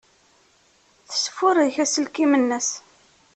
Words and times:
Tesfurek 1.09 1.75
aselkim-nnes. 1.83 2.69